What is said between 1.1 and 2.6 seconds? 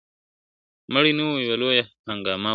نه وو یوه لویه هنګامه وه..